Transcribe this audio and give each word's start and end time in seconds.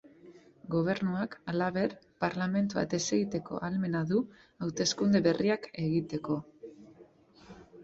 Gobernuak 0.75 1.35
halaber 1.51 1.93
parlamentua 2.25 2.85
desegiteko 2.95 3.61
ahalmena 3.61 4.03
du 4.13 4.23
hauteskunde 4.67 5.25
berriak 5.31 5.71
egiteko. 5.87 6.43